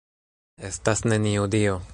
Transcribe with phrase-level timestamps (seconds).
[0.71, 1.81] Estas neniu Dio!